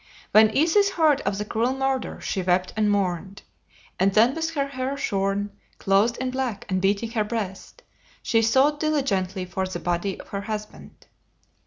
[0.31, 3.43] When Isis heard of the cruel murder she wept and mourned,
[3.99, 7.83] and then with her hair shorn, clothed in black and beating her breast,
[8.23, 11.05] she sought diligently for the body of her husband.